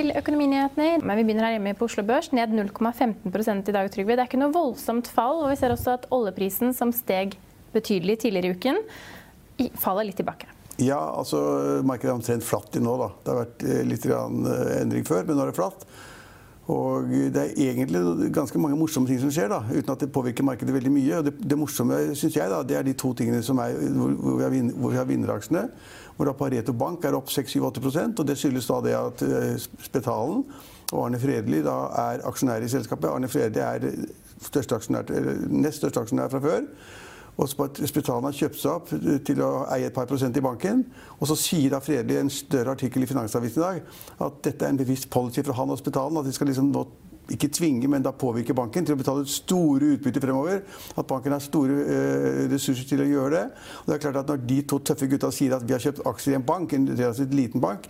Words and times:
til 0.00 0.12
økonominyhetene. 0.16 1.00
Men 1.04 1.18
vi 1.18 1.26
begynner 1.26 1.48
her 1.48 1.56
hjemme 1.58 1.76
på 1.78 1.88
Oslo 1.88 2.04
Børs, 2.06 2.30
ned 2.36 2.54
0,15% 2.56 3.70
i 3.70 3.74
dag, 3.76 3.90
Trygve. 3.92 4.16
Det 4.16 4.24
er 4.24 4.30
ikke 4.30 4.40
noe 4.40 4.54
voldsomt 4.54 5.10
fall. 5.12 5.42
Og 5.44 5.52
vi 5.52 5.58
ser 5.60 5.74
også 5.74 5.96
at 5.98 6.08
oljeprisen, 6.14 6.74
som 6.76 6.94
steg 6.94 7.36
betydelig 7.74 8.20
tidligere 8.24 8.50
i 8.50 8.56
uken, 8.56 8.80
faller 9.78 10.08
litt 10.08 10.18
tilbake. 10.20 10.48
Ja, 10.80 10.98
altså 11.20 11.40
markedet 11.84 12.08
er 12.08 12.16
omtrent 12.16 12.46
flatt 12.46 12.78
i 12.78 12.82
nå. 12.82 12.94
da. 13.02 13.10
Det 13.20 13.32
har 13.32 13.42
vært 13.42 13.64
eh, 13.68 13.82
litt 13.84 14.06
eh, 14.08 14.78
endring 14.80 15.04
før, 15.08 15.26
men 15.28 15.36
nå 15.36 15.44
er 15.44 15.52
det 15.52 15.58
flatt. 15.58 15.84
Og 16.70 17.08
det 17.34 17.40
er 17.40 17.70
egentlig 17.70 18.30
ganske 18.34 18.58
mange 18.62 18.76
morsomme 18.78 19.08
ting 19.08 19.18
som 19.22 19.30
skjer, 19.32 19.48
da, 19.50 19.62
uten 19.72 19.90
at 19.94 20.02
det 20.04 20.10
påvirker 20.14 20.46
markedet 20.46 20.74
veldig 20.74 20.92
mye. 20.94 21.16
Og 21.18 21.26
det, 21.26 21.32
det 21.50 21.58
morsomme 21.58 21.98
synes 22.14 22.36
jeg, 22.36 22.50
da, 22.52 22.60
det 22.66 22.76
er 22.78 22.86
de 22.86 22.94
to 22.98 23.10
tingene 23.18 23.42
som 23.42 23.58
er, 23.62 23.74
hvor, 23.96 24.36
vi 24.36 24.44
har, 24.44 24.52
vin, 24.54 24.70
hvor 24.76 24.94
vi 24.94 25.00
har 25.00 25.08
vinneraksjene. 25.08 25.64
Hvor 26.16 26.28
da 26.28 26.36
Pareto 26.36 26.74
Bank 26.76 27.04
er 27.08 27.16
opp 27.16 27.32
6-7-8 27.32 28.20
og 28.20 28.26
Det 28.28 28.36
skyldes 28.38 28.68
da 28.68 28.80
det 28.84 28.96
at 28.98 29.24
uh, 29.24 29.68
Spetalen 29.82 30.44
og 30.92 31.04
Arne 31.06 31.20
Fredli 31.22 31.62
da 31.64 31.76
er 32.10 32.26
aksjonærer 32.28 32.66
i 32.66 32.72
selskapet. 32.72 33.08
Arne 33.10 33.30
Fredli 33.30 33.62
er 33.64 33.86
nest 35.50 35.80
største 35.80 36.04
aksjonær 36.04 36.30
fra 36.32 36.42
før. 36.44 36.66
Og 37.36 37.48
Spetana 37.48 38.28
har 38.28 38.36
kjøpt 38.36 38.58
seg 38.60 38.72
opp 38.72 38.90
til 39.26 39.42
å 39.44 39.50
eie 39.74 39.88
et 39.88 39.96
par 39.96 40.08
prosent 40.10 40.36
i 40.36 40.44
banken. 40.44 40.82
Og 41.18 41.30
så 41.30 41.36
sier 41.38 41.70
da 41.72 41.82
Fredelig 41.84 42.16
i 42.18 42.24
en 42.24 42.32
større 42.32 42.74
artikkel 42.76 43.04
i 43.04 43.10
Finansavisen 43.10 43.62
i 43.62 43.64
dag 43.64 44.26
at 44.26 44.42
dette 44.44 44.66
er 44.66 44.74
en 44.74 44.80
bevisst 44.80 45.10
policy 45.12 45.44
fra 45.46 45.56
han 45.56 45.72
og 45.72 45.80
Spetalen. 45.80 46.20
At 46.20 46.28
de 46.28 46.34
skal 46.36 46.50
liksom 46.50 46.72
nå 46.74 46.84
ikke 47.30 47.50
tvinge, 47.54 47.88
men 47.88 48.02
da 48.02 48.12
påvirke 48.16 48.54
banken 48.56 48.86
til 48.86 48.96
å 48.96 49.00
betale 49.00 49.26
store 49.30 49.92
utbytter 49.94 50.24
fremover. 50.24 50.64
At 50.98 51.08
banken 51.10 51.34
har 51.36 51.44
store 51.44 51.76
uh, 51.84 52.40
ressurser 52.50 52.88
til 52.88 53.04
å 53.04 53.10
gjøre 53.10 53.34
det. 53.36 53.44
Og 53.82 53.90
det 53.90 53.96
er 53.96 54.02
klart 54.06 54.22
at 54.22 54.32
Når 54.32 54.42
de 54.48 54.62
to 54.66 54.80
tøffe 54.90 55.08
gutta 55.10 55.30
sier 55.34 55.54
at 55.56 55.66
vi 55.66 55.76
har 55.76 55.82
kjøpt 55.82 56.02
aksjer 56.06 56.34
i 56.34 56.40
en 56.40 56.46
bank, 56.46 56.74
en 56.74 56.88
relativt 56.90 57.34
liten 57.34 57.62
bank, 57.62 57.86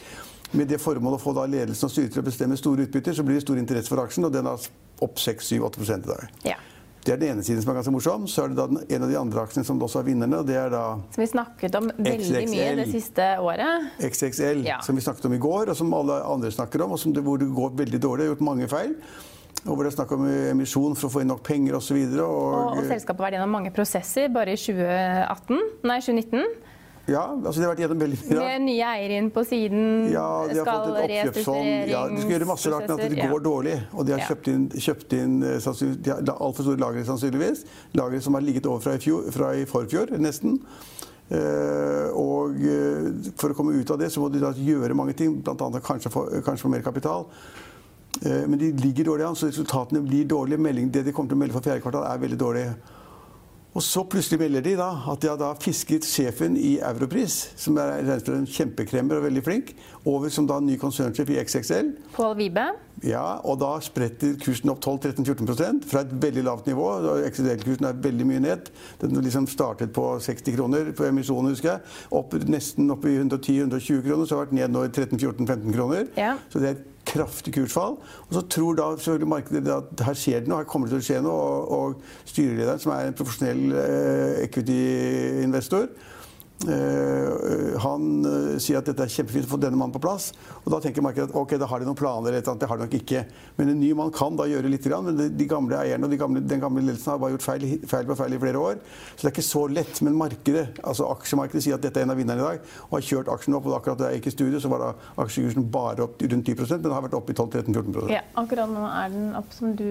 med 0.53 0.67
det 0.69 0.81
formål 0.83 1.15
å 1.15 1.23
få 1.23 1.35
ledelsen 1.47 1.87
og 1.87 1.93
styret 1.93 2.15
til 2.15 2.23
å 2.23 2.27
bestemme 2.27 2.59
store 2.59 2.89
utbytter, 2.89 3.15
så 3.15 3.23
blir 3.27 3.39
det 3.39 3.45
stor 3.45 3.61
interesse 3.61 3.93
for 3.93 4.03
aksjen, 4.03 4.27
og 4.27 4.35
den 4.35 4.49
er 4.51 4.71
opp 5.05 5.21
6-7-8 5.23 5.85
i 5.95 6.01
dag. 6.09 6.25
Ja. 6.49 6.57
Det 7.01 7.15
er 7.15 7.21
den 7.21 7.33
ene 7.33 7.45
siden 7.45 7.63
som 7.65 7.73
er 7.73 7.79
ganske 7.79 7.93
morsom. 7.95 8.27
Så 8.29 8.45
er 8.45 8.53
det 8.53 8.59
da 8.59 8.67
en 8.69 9.05
av 9.07 9.09
de 9.09 9.17
andre 9.17 9.45
aksjene 9.47 9.65
som 9.65 9.81
også 9.81 10.03
er 10.03 10.09
vinnerne. 10.11 10.43
og 10.43 10.49
det 10.49 10.59
er 10.61 10.71
da 10.75 10.85
Som 11.15 11.25
vi 11.25 11.29
snakket 11.31 11.79
om 11.79 11.89
veldig 11.97 12.45
XXL, 12.45 12.53
mye 12.53 12.71
det 12.77 12.87
siste 12.93 13.29
året. 13.41 13.91
XXL, 14.11 14.63
ja. 14.69 14.81
som 14.85 14.99
vi 14.99 15.05
snakket 15.05 15.29
om 15.31 15.35
i 15.35 15.41
går, 15.41 15.73
og 15.73 15.77
som 15.81 15.95
alle 15.97 16.21
andre 16.29 16.53
snakker 16.53 16.85
om. 16.85 16.93
og 16.93 17.15
det, 17.15 17.25
hvor 17.25 17.41
det 17.41 17.49
går 17.57 17.77
veldig 17.85 18.03
dårlig. 18.03 18.25
har 18.27 18.35
gjort 18.35 18.49
mange 18.53 18.69
feil. 18.69 18.97
Og 19.67 19.75
hvor 19.75 19.85
det 19.85 19.93
er 19.93 19.97
snakk 19.97 20.13
om 20.17 20.27
emisjon 20.29 20.95
for 20.97 21.09
å 21.09 21.13
få 21.13 21.23
inn 21.25 21.33
nok 21.33 21.43
penger 21.45 21.77
osv. 21.77 21.97
Og, 21.97 22.21
og, 22.21 22.55
og, 22.55 22.79
og 22.81 22.89
selskapet 22.89 23.21
har 23.21 23.27
vært 23.27 23.39
gjennom 23.39 23.57
mange 23.57 23.73
prosesser 23.77 24.29
bare 24.33 24.55
i 24.57 24.61
2018, 24.61 25.57
nei, 25.89 25.99
2019. 26.05 26.70
Ja, 27.11 27.25
altså 27.35 27.59
de 27.59 27.67
har 27.67 27.73
vært 27.73 27.83
gjennom 27.83 28.01
veldig 28.05 28.19
mye. 28.21 28.39
Med 28.39 28.65
nye 28.69 28.91
eiere 28.95 29.19
inn 29.19 29.31
på 29.35 29.43
siden, 29.49 29.83
ja, 30.13 30.27
de 30.47 30.61
har 30.61 30.69
fått 30.69 30.91
et 30.91 31.01
oppkjøpsfond. 31.01 31.71
Ja, 31.91 32.05
de 32.11 32.21
skal 32.23 32.35
gjøre 32.37 32.49
masse 32.51 32.73
rart 32.73 32.87
med 32.87 32.95
at 32.97 33.15
det 33.17 33.27
går 33.33 33.45
dårlig. 33.45 33.77
Og 33.97 34.07
de 34.07 34.15
har 34.15 34.23
kjøpt 34.29 34.51
inn, 34.53 34.69
kjøpt 34.77 35.17
inn 35.19 35.37
eh, 35.49 35.69
de 35.91 36.15
har 36.15 36.31
altfor 36.37 36.69
store 36.69 36.83
lagre, 36.83 37.03
sannsynligvis. 37.09 37.65
Lagre 37.99 38.23
som 38.23 38.39
har 38.39 38.47
ligget 38.47 38.69
over 38.71 38.85
fra 38.85 38.95
i, 38.95 39.03
fjor, 39.03 39.27
fra 39.35 39.51
i 39.59 39.67
forfjor, 39.69 40.15
nesten. 40.23 40.61
Uh, 41.31 42.11
og 42.19 42.57
uh, 42.59 43.05
for 43.39 43.53
å 43.53 43.55
komme 43.55 43.77
ut 43.79 43.91
av 43.95 44.01
det, 44.01 44.09
så 44.11 44.23
må 44.23 44.31
de 44.35 44.41
da 44.43 44.51
gjøre 44.51 44.97
mange 44.99 45.15
ting, 45.19 45.37
bl.a. 45.47 45.69
Kanskje, 45.79 46.11
kanskje 46.43 46.65
få 46.65 46.71
mer 46.73 46.83
kapital. 46.83 47.29
Uh, 48.25 48.47
men 48.51 48.59
de 48.59 48.73
ligger 48.83 49.13
dårlig 49.13 49.29
an, 49.29 49.39
så 49.39 49.51
resultatene 49.51 50.03
blir 50.07 50.27
dårlige. 50.31 50.63
Melding, 50.63 50.91
det 50.91 51.05
de 51.07 51.15
kommer 51.15 51.31
til 51.31 51.39
å 51.39 51.43
melde 51.45 51.55
for 51.55 51.67
fjerde 51.67 51.85
kvartal, 51.85 52.07
er 52.11 52.25
veldig 52.25 52.41
dårlig. 52.41 52.67
Og 53.71 53.83
så 53.87 54.03
plutselig 54.03 54.41
melder 54.41 54.65
de 54.67 54.73
da 54.81 54.89
at 55.13 55.23
de 55.23 55.29
har 55.31 55.39
da 55.39 55.53
fisket 55.63 56.07
sjefen 56.07 56.57
i 56.59 56.73
Europris, 56.83 57.53
som 57.61 57.79
er 57.79 58.03
en 58.03 58.47
kjempekremmer 58.51 59.21
og 59.21 59.29
veldig 59.29 59.43
flink, 59.47 59.75
over 60.03 60.33
som 60.33 60.49
da 60.49 60.59
ny 60.65 60.75
konsernsjef 60.81 61.31
i 61.31 61.39
XXL. 61.39 61.93
Pål 62.17 62.35
Vibe. 62.41 62.67
Ja, 63.07 63.39
og 63.47 63.61
da 63.63 63.71
spretter 63.85 64.35
kursen 64.43 64.73
opp 64.73 64.83
12-13-14% 64.83 65.87
fra 65.89 66.03
et 66.05 66.11
veldig 66.27 66.45
lavt 66.49 66.67
nivå. 66.69 66.89
XXL-kursen 67.31 67.89
er 67.89 68.03
veldig 68.09 68.27
mye 68.29 68.43
ned. 68.45 68.73
Den 69.01 69.23
liksom 69.23 69.47
startet 69.49 69.95
på 69.97 70.07
60 70.21 70.57
kroner 70.59 70.91
på 70.97 71.07
emisjonen, 71.07 71.55
husker 71.55 71.77
jeg. 71.77 71.97
Opp, 72.19 72.35
nesten 72.51 72.91
opp 72.93 73.07
i 73.07 73.17
110-120 73.23 74.03
kroner, 74.09 74.27
så 74.27 74.37
har 74.37 74.43
det 74.43 74.51
vært 74.51 74.59
ned 74.59 74.75
nå 74.75 74.85
i 74.89 74.93
13-14-15 74.93 75.79
kroner. 75.79 76.11
Ja. 76.19 76.35
Så 76.51 76.61
det 76.61 76.75
er 76.75 76.83
kraftig 77.07 77.55
kursfall. 77.55 77.97
Og 78.29 78.37
så 78.37 78.43
tror 78.53 78.77
da 78.79 78.91
selvfølgelig 78.97 79.29
markedet 79.29 79.75
at 79.75 80.05
her 80.07 80.19
skjer 80.19 80.45
det 80.45 80.51
noe, 80.51 80.63
her 80.63 80.69
kommer 80.71 80.89
det 80.89 80.99
til 80.99 81.03
å 81.03 81.09
skje 81.09 81.21
noe. 81.25 81.41
Og, 81.41 81.73
og 81.77 82.31
styrelederen, 82.31 82.83
som 82.83 82.95
er 82.95 83.09
en 83.09 83.19
profesjonell 83.19 83.77
eh, 83.81 84.41
equity-investor, 84.47 85.91
han 86.69 88.25
eh, 88.29 88.59
sier 88.61 88.81
at 88.81 88.89
dette 88.91 89.05
er 89.07 89.13
kjempefint 89.13 89.47
å 89.49 89.53
få 89.55 89.59
denne 89.63 89.79
mannen 89.81 89.95
på 89.95 90.03
plass. 90.03 90.31
Og 90.61 90.69
da 90.75 90.81
tenker 90.85 91.05
markedet 91.05 91.31
at 91.31 91.37
ok, 91.37 91.55
da 91.61 91.69
har 91.71 91.81
de 91.81 91.89
noen 91.89 91.99
planer. 91.99 92.35
eller 92.37 92.59
Det 92.61 92.69
har 92.69 92.77
de 92.81 92.85
nok 92.85 92.97
ikke. 93.01 93.23
Men 93.57 93.73
en 93.73 93.81
ny 93.81 93.93
mann 93.97 94.13
kan 94.13 94.37
da 94.37 94.45
gjøre 94.51 94.69
litt. 94.69 94.89
Men 94.91 95.37
de 95.37 95.47
gamle 95.49 95.79
eierne 95.81 96.05
og 96.05 96.13
de 96.13 96.19
gamle, 96.21 96.43
den 96.45 96.61
gamle 96.61 96.85
ledelsen 96.85 97.15
har 97.15 97.23
bare 97.23 97.37
gjort 97.37 97.47
feil, 97.47 97.67
feil, 97.89 98.07
på 98.11 98.19
feil 98.19 98.37
i 98.37 98.43
flere 98.43 98.61
år. 98.61 98.81
Så 99.15 99.23
det 99.23 99.31
er 99.31 99.35
ikke 99.37 99.47
så 99.49 99.65
lett. 99.73 100.03
Men 100.05 100.19
markedet, 100.21 100.67
altså 100.85 101.09
aksjemarkedet 101.15 101.65
sier 101.65 101.79
at 101.79 101.85
dette 101.87 102.03
er 102.03 102.09
en 102.09 102.15
av 102.15 102.21
vinnerne 102.21 102.45
i 102.45 102.49
dag. 102.49 102.71
Og 102.91 102.99
har 102.99 103.07
kjørt 103.09 103.33
aksjen 103.33 103.57
opp. 103.57 103.71
Og 103.71 103.79
akkurat 103.79 104.03
da 104.03 104.11
jeg 104.11 104.21
gikk 104.21 104.31
i 104.33 104.37
studio, 104.37 104.61
så 104.61 104.73
var 104.73 104.85
da 104.85 104.93
aksjekursen 105.25 105.69
bare 105.73 106.05
opp 106.09 106.21
rundt 106.21 106.47
10 106.51 106.61
men 106.71 106.85
den 106.85 106.93
har 106.95 107.05
vært 107.05 107.17
oppe 107.19 107.33
i 107.33 107.37
12-13-14 107.37 108.13
Ja, 108.13 108.21
Akkurat 108.41 108.71
nå 108.71 108.85
er 108.89 109.13
den 109.13 109.31
opp, 109.39 109.51
som 109.55 109.75
du 109.77 109.87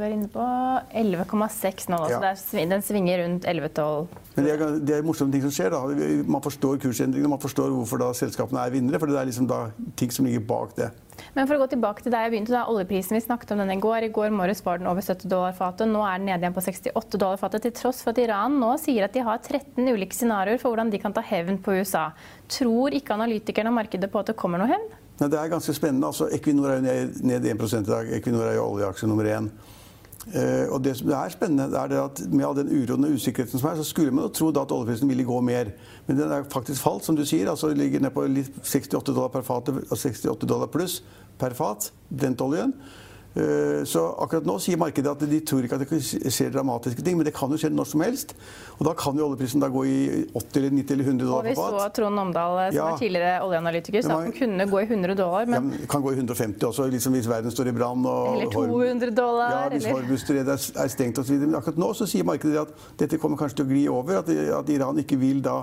var 0.00 0.12
inne 0.12 0.28
på, 0.32 0.44
11,6 0.96 1.88
nå. 1.92 2.00
Ja. 2.10 2.34
Så 2.38 2.60
den 2.70 2.84
svinger 2.84 3.24
rundt 3.24 3.46
11-12. 3.48 4.08
Men 4.36 4.46
det 4.46 4.52
er, 4.54 4.76
det 4.86 4.96
er 4.96 5.06
morsomme 5.06 5.34
ting 5.34 5.42
som 5.44 5.52
skjer. 5.54 5.74
da. 5.74 5.80
Man 6.26 6.42
forstår 6.44 6.80
kursendringene, 6.82 7.30
man 7.30 7.42
forstår 7.42 7.70
hvorfor 7.74 8.00
da 8.02 8.10
selskapene 8.16 8.62
er 8.64 8.74
vinnere. 8.74 9.00
For 9.00 9.10
det 9.10 9.18
er 9.20 9.28
liksom 9.28 9.48
da 9.50 9.68
ting 10.00 10.12
som 10.14 10.28
ligger 10.28 10.44
bak 10.48 10.74
det. 10.78 10.90
Men 11.36 11.48
for 11.48 11.56
å 11.56 11.62
gå 11.62 11.68
tilbake 11.74 12.04
til 12.04 12.14
der 12.14 12.26
jeg 12.26 12.32
begynte, 12.34 12.54
da, 12.54 12.64
oljeprisen 12.70 13.16
vi 13.16 13.22
snakket 13.24 13.52
om 13.54 13.60
den 13.62 13.74
i 13.74 13.80
går. 13.82 14.06
I 14.06 14.12
går 14.14 14.32
morges 14.34 14.62
var 14.64 14.80
den 14.80 14.88
over 14.90 15.04
70 15.04 15.28
dollar 15.30 15.56
fatet. 15.56 15.90
Nå 15.90 16.04
er 16.06 16.20
den 16.20 16.30
nede 16.30 16.46
igjen 16.46 16.56
på 16.56 16.64
68 16.64 17.20
dollar 17.20 17.40
fatet, 17.40 17.66
til 17.66 17.74
tross 17.76 18.00
for 18.04 18.14
at 18.14 18.22
Iran 18.22 18.56
nå 18.60 18.72
sier 18.80 19.06
at 19.06 19.16
de 19.16 19.24
har 19.26 19.42
13 19.42 19.84
ulike 19.90 20.16
scenarioer 20.16 20.60
for 20.62 20.72
hvordan 20.72 20.92
de 20.92 21.02
kan 21.02 21.16
ta 21.16 21.24
hevn 21.24 21.60
på 21.62 21.76
USA. 21.80 22.10
Tror 22.50 22.96
ikke 22.96 23.16
analytikerne 23.18 23.72
og 23.72 23.78
markedet 23.82 24.10
på 24.12 24.22
at 24.22 24.32
det 24.32 24.38
kommer 24.40 24.62
noe 24.62 24.70
hevn? 24.72 24.88
Nei, 25.20 25.28
det 25.28 25.36
er 25.36 25.52
ganske 25.52 25.74
spennende. 25.76 26.08
Altså, 26.08 26.30
Equinor 26.32 26.70
er 26.70 26.80
jo 26.80 26.86
ned, 26.86 27.20
ned 27.28 27.50
1 27.52 27.76
i 27.82 27.84
dag. 27.90 28.14
Equinor 28.16 28.46
er 28.48 28.56
jo 28.56 28.70
oljeaksje 28.70 29.10
nummer 29.10 29.28
én. 29.28 29.50
Uh, 30.20 30.68
og 30.74 30.82
det 30.84 30.92
som 30.98 31.08
er 31.16 31.32
spennende, 31.32 31.78
er 31.80 31.94
at 32.02 32.20
med 32.28 32.44
all 32.44 32.56
den 32.58 32.68
uroen 32.68 33.06
og 33.08 33.14
usikkerheten 33.16 33.58
som 33.58 33.70
er, 33.70 33.78
så 33.80 33.86
skulle 33.88 34.12
man 34.12 34.26
jo 34.28 34.34
tro 34.36 34.50
at 34.52 34.74
oljeprisen 34.76 35.08
ville 35.08 35.24
gå 35.24 35.40
mer. 35.40 35.72
Men 36.06 36.18
den 36.18 36.32
er 36.32 36.48
faktisk 36.52 36.84
falt, 36.84 37.04
som 37.04 37.16
du 37.16 37.24
sier. 37.24 37.48
altså 37.50 37.72
Ligger 37.72 38.04
ned 38.04 38.12
på 38.12 38.26
68 38.62 39.14
dollar 39.14 39.32
per 39.32 39.46
fat, 39.46 39.72
68 39.88 40.44
dollar 40.46 40.68
pluss 40.68 41.00
per 41.40 41.56
fat, 41.56 41.92
brentoljen. 42.12 42.74
Eh, 42.76 43.09
så 43.86 44.00
akkurat 44.18 44.46
nå 44.48 44.56
sier 44.58 44.78
markedet 44.80 45.06
at 45.12 45.20
de 45.30 45.38
tror 45.46 45.62
ikke 45.62 45.76
at 45.78 45.84
det 45.86 46.32
skjer 46.34 46.50
dramatiske 46.50 47.04
ting, 47.06 47.14
men 47.18 47.28
det 47.28 47.32
kan 47.36 47.52
jo 47.52 47.58
skje 47.60 47.70
når 47.70 47.86
som 47.86 48.02
helst. 48.02 48.34
Og 48.80 48.86
da 48.88 48.94
kan 48.98 49.18
jo 49.18 49.28
oljeprisen 49.28 49.62
da 49.62 49.68
gå 49.70 49.84
i 49.86 49.98
80 50.34 50.58
eller 50.58 50.74
90 50.80 50.94
eller 50.96 51.10
100 51.12 51.28
dollar. 51.28 51.44
Og 51.44 51.50
vi 51.50 51.54
så 51.54 51.90
Trond 51.94 52.22
Omdal, 52.24 52.56
som 52.72 52.78
ja. 52.78 52.88
er 52.88 52.98
tidligere 52.98 53.44
oljeanalytiker, 53.44 54.02
sa 54.02 54.16
at 54.16 54.26
den 54.30 54.34
kunne 54.38 54.66
gå 54.72 54.80
i 54.82 54.88
100 54.88 55.14
dollar. 55.20 55.46
Men... 55.52 55.70
Ja, 55.76 55.90
kan 55.92 56.02
gå 56.02 56.14
i 56.14 56.18
150 56.18 56.66
også, 56.70 56.88
liksom 56.90 57.14
hvis 57.14 57.30
verden 57.30 57.54
står 57.54 57.70
i 57.70 57.76
brann. 57.76 58.08
Eller 58.32 58.50
200 58.50 59.14
dollar. 59.14 59.54
Ja, 59.54 59.70
hvis 59.76 59.86
Hormuzstredet 59.86 60.58
er 60.74 60.90
stengt 60.90 61.22
osv. 61.22 61.38
Men 61.44 61.58
akkurat 61.60 61.78
nå 61.84 61.92
så 61.94 62.08
sier 62.10 62.26
markedet 62.26 62.64
at 62.64 62.90
dette 63.04 63.20
kommer 63.22 63.38
kanskje 63.38 63.62
til 63.62 63.68
å 63.68 63.70
gli 63.70 63.86
over. 63.92 64.22
At, 64.24 64.34
at 64.58 64.74
Iran 64.74 64.98
ikke 65.04 65.20
vil 65.20 65.44
da 65.44 65.60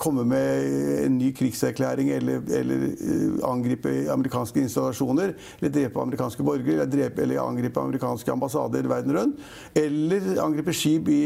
komme 0.00 0.24
med 0.28 1.04
en 1.06 1.16
ny 1.18 1.30
krigserklæring 1.36 2.10
eller, 2.12 2.42
eller 2.52 2.82
uh, 2.86 3.38
angripe 3.50 3.92
amerikanske 4.12 4.60
installasjoner. 4.60 5.32
Eller 5.60 5.72
drepe 5.74 6.00
amerikanske 6.00 6.44
borgere. 6.44 6.72
Eller 6.72 6.90
drepe 6.90 7.22
eller 7.22 7.40
angripe 7.42 7.80
amerikanske 7.80 8.32
ambassader 8.32 8.88
verden 8.88 9.16
rundt. 9.18 9.40
Eller 9.74 10.42
angripe 10.42 10.74
skip 10.76 11.08
i, 11.08 11.22